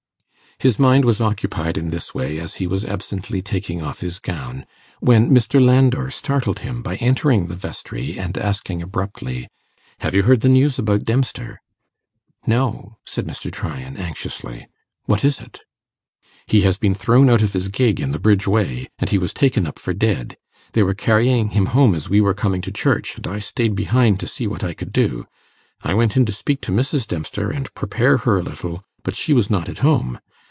His 0.59 0.77
mind 0.77 1.05
was 1.05 1.19
occupied 1.19 1.75
in 1.75 1.89
this 1.89 2.13
way 2.13 2.37
as 2.37 2.55
he 2.55 2.67
was 2.67 2.85
absently 2.85 3.41
taking 3.41 3.81
off 3.81 4.01
his 4.01 4.19
gown, 4.19 4.67
when 4.99 5.31
Mr. 5.31 5.59
Landor 5.59 6.11
startled 6.11 6.59
him 6.59 6.83
by 6.83 6.97
entering 6.97 7.47
the 7.47 7.55
vestry 7.55 8.19
and 8.19 8.37
asking 8.37 8.79
abruptly, 8.79 9.47
'Have 10.01 10.13
you 10.13 10.21
heard 10.21 10.41
the 10.41 10.49
news 10.49 10.77
about 10.77 11.03
Dempster?' 11.03 11.59
'No,' 12.45 12.97
said 13.07 13.25
Mr. 13.25 13.51
Tryan, 13.51 13.97
anxiously; 13.97 14.67
'what 15.05 15.25
is 15.25 15.39
it?' 15.39 15.61
'He 16.45 16.61
has 16.61 16.77
been 16.77 16.93
thrown 16.93 17.27
out 17.27 17.41
of 17.41 17.53
his 17.53 17.67
gig 17.69 17.99
in 17.99 18.11
the 18.11 18.19
Bridge 18.19 18.45
Way, 18.45 18.87
and 18.99 19.09
he 19.09 19.17
was 19.17 19.33
taken 19.33 19.65
up 19.65 19.79
for 19.79 19.95
dead. 19.95 20.37
They 20.73 20.83
were 20.83 20.93
carrying 20.93 21.51
him 21.51 21.67
home 21.67 21.95
as 21.95 22.07
we 22.07 22.21
were 22.21 22.35
coming 22.35 22.61
to 22.61 22.71
church, 22.71 23.15
and 23.15 23.25
I 23.25 23.39
stayed 23.39 23.73
behind 23.73 24.19
to 24.19 24.27
see 24.27 24.45
what 24.45 24.63
I 24.63 24.75
could 24.75 24.91
do. 24.93 25.25
I 25.81 25.95
went 25.95 26.15
in 26.15 26.25
to 26.27 26.31
speak 26.31 26.61
to 26.63 26.71
Mrs. 26.71 27.07
Dempster, 27.07 27.49
and 27.49 27.73
prepare 27.73 28.17
her 28.17 28.37
a 28.37 28.43
little, 28.43 28.83
but 29.01 29.15
she 29.15 29.33
was 29.33 29.49
not 29.49 29.67
at 29.67 29.79
home. 29.79 30.19